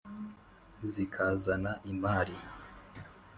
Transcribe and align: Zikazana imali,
Zikazana 0.91 1.71
imali, 1.91 2.35